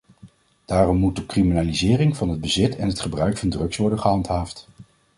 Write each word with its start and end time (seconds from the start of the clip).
Daarom 0.65 0.97
moet 0.97 1.15
de 1.15 1.25
criminalisering 1.25 2.17
van 2.17 2.29
het 2.29 2.41
bezit 2.41 2.75
en 2.75 2.87
het 2.87 2.99
gebruik 2.99 3.37
van 3.37 3.49
drugs 3.49 3.77
worden 3.77 3.99
gehandhaafd. 3.99 4.67